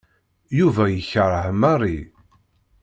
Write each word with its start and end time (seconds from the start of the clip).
Yuba 0.57 0.83
yekreh 0.89 1.47
Mary. 1.61 1.99